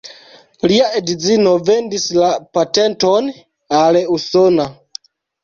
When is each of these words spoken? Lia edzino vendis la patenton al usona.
Lia 0.69 0.87
edzino 0.99 1.51
vendis 1.67 2.07
la 2.21 2.31
patenton 2.59 3.31
al 3.83 4.01
usona. 4.19 4.69